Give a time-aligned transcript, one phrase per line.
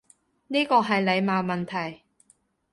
[0.47, 2.01] 呢個係禮貌問題